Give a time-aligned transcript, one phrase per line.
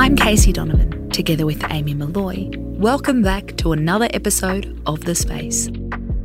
[0.00, 2.48] I'm Casey Donovan, together with Amy Molloy.
[2.56, 5.68] Welcome back to another episode of The Space,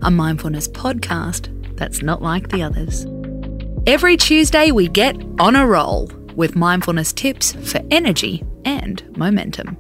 [0.01, 3.05] a mindfulness podcast that's not like the others.
[3.85, 9.75] Every Tuesday, we get on a roll with mindfulness tips for energy and momentum.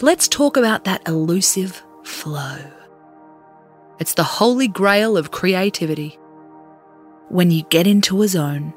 [0.00, 2.58] Let's talk about that elusive flow.
[3.98, 6.20] It's the holy grail of creativity.
[7.30, 8.72] When you get into a zone,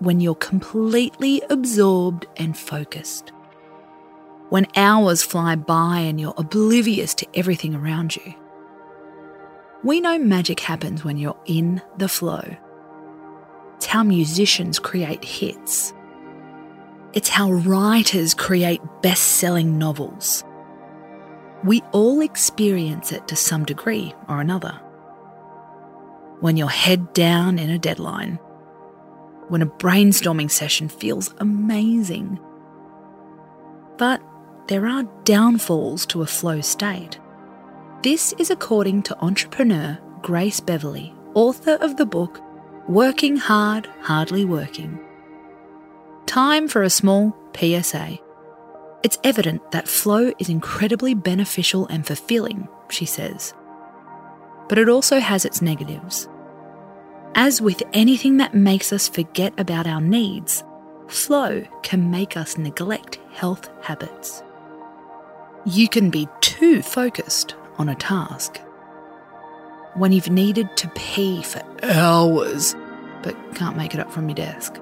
[0.00, 3.32] when you're completely absorbed and focused.
[4.48, 8.34] When hours fly by and you're oblivious to everything around you.
[9.84, 12.56] We know magic happens when you're in the flow.
[13.76, 15.92] It's how musicians create hits.
[17.12, 20.44] It's how writers create best selling novels.
[21.64, 24.80] We all experience it to some degree or another.
[26.40, 28.38] When you're head down in a deadline,
[29.48, 32.38] when a brainstorming session feels amazing.
[33.96, 34.22] But
[34.68, 37.18] there are downfalls to a flow state.
[38.02, 42.40] This is according to entrepreneur Grace Beverley, author of the book
[42.88, 44.98] Working Hard, Hardly Working.
[46.26, 48.18] Time for a small PSA.
[49.02, 53.54] It's evident that flow is incredibly beneficial and fulfilling, she says.
[54.68, 56.28] But it also has its negatives.
[57.40, 60.64] As with anything that makes us forget about our needs,
[61.06, 64.42] flow can make us neglect health habits.
[65.64, 68.58] You can be too focused on a task.
[69.94, 72.74] When you've needed to pee for hours
[73.22, 74.76] but can't make it up from your desk.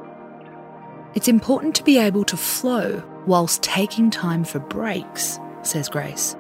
[1.14, 6.34] It's important to be able to flow whilst taking time for breaks, says Grace.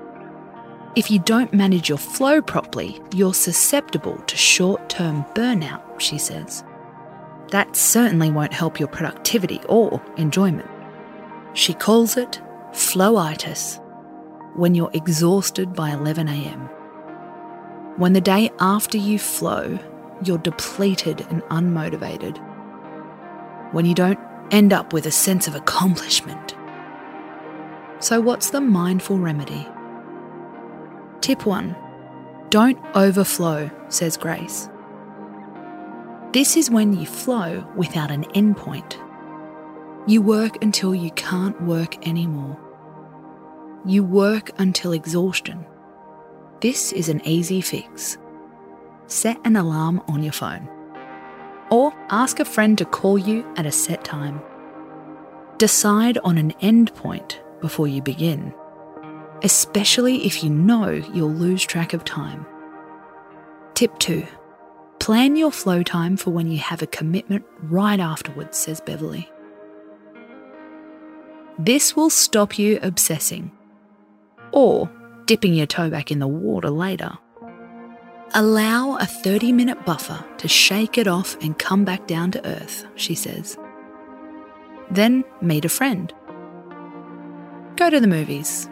[0.96, 6.64] If you don't manage your flow properly, you're susceptible to short term burnout, she says.
[7.50, 10.70] That certainly won't help your productivity or enjoyment.
[11.52, 12.40] She calls it
[12.72, 13.78] flowitis
[14.56, 16.70] when you're exhausted by 11am.
[17.98, 19.78] When the day after you flow,
[20.24, 22.38] you're depleted and unmotivated.
[23.74, 24.18] When you don't
[24.50, 26.56] end up with a sense of accomplishment.
[27.98, 29.68] So, what's the mindful remedy?
[31.26, 31.74] Tip 1
[32.50, 34.68] Don't overflow, says Grace.
[36.32, 38.94] This is when you flow without an endpoint.
[40.06, 42.56] You work until you can't work anymore.
[43.84, 45.66] You work until exhaustion.
[46.60, 48.18] This is an easy fix.
[49.08, 50.68] Set an alarm on your phone.
[51.72, 54.40] Or ask a friend to call you at a set time.
[55.58, 58.54] Decide on an end point before you begin
[59.42, 62.46] especially if you know you'll lose track of time.
[63.74, 64.26] Tip 2
[64.98, 69.30] Plan your flow time for when you have a commitment right afterwards, says Beverley.
[71.58, 73.50] This will stop you obsessing
[74.52, 74.90] or
[75.26, 77.16] dipping your toe back in the water later.
[78.34, 82.84] Allow a 30 minute buffer to shake it off and come back down to earth,
[82.96, 83.56] she says.
[84.90, 86.12] Then meet a friend.
[87.76, 88.68] Go to the movies,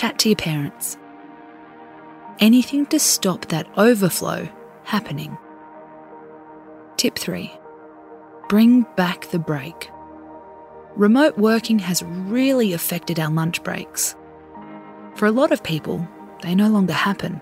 [0.00, 0.96] Chat to your parents.
[2.38, 4.48] Anything to stop that overflow
[4.82, 5.36] happening.
[6.96, 7.52] Tip 3
[8.48, 9.90] Bring back the break.
[10.96, 14.16] Remote working has really affected our lunch breaks.
[15.16, 16.08] For a lot of people,
[16.40, 17.38] they no longer happen.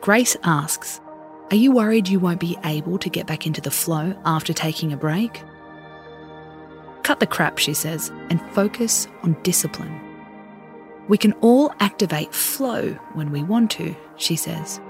[0.00, 1.02] Grace asks,
[1.50, 4.94] Are you worried you won't be able to get back into the flow after taking
[4.94, 5.42] a break?
[7.02, 10.11] Cut the crap, she says, and focus on discipline.
[11.12, 14.80] We can all activate flow when we want to, she says.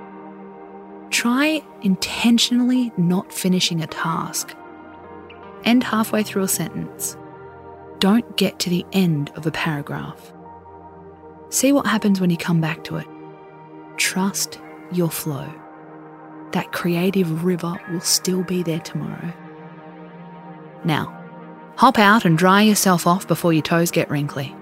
[1.11, 4.55] Try intentionally not finishing a task.
[5.65, 7.17] End halfway through a sentence.
[7.99, 10.33] Don't get to the end of a paragraph.
[11.49, 13.07] See what happens when you come back to it.
[13.97, 14.61] Trust
[14.93, 15.53] your flow.
[16.53, 19.33] That creative river will still be there tomorrow.
[20.85, 21.21] Now,
[21.75, 24.55] hop out and dry yourself off before your toes get wrinkly.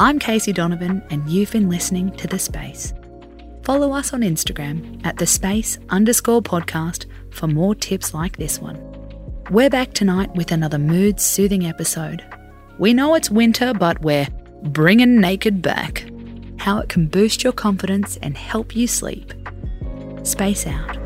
[0.00, 2.94] I'm Casey Donovan, and you've been listening to The Space.
[3.64, 8.80] Follow us on Instagram at the space underscore podcast for more tips like this one.
[9.50, 12.24] We're back tonight with another mood soothing episode.
[12.78, 14.28] We know it's winter, but we're
[14.62, 16.08] bringing naked back.
[16.58, 19.32] How it can boost your confidence and help you sleep.
[20.22, 20.97] Space out.